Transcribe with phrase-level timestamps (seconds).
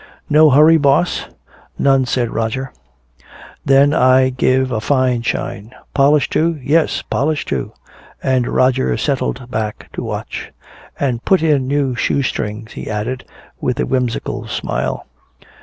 [0.31, 1.27] "No hurry, boss?"
[1.77, 2.73] "None," said Roger.
[3.63, 5.75] "Then I give a fine shine!
[5.93, 7.71] Polish, too?" "Yes, polish, too."
[8.23, 10.51] And Roger settled back to watch.
[10.99, 13.25] "And put in new shoe strings," he added,
[13.59, 15.05] with a whimsical smile.